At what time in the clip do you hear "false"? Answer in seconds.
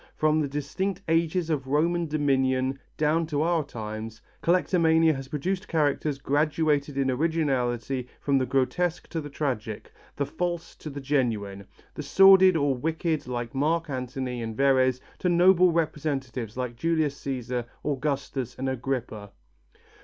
10.25-10.73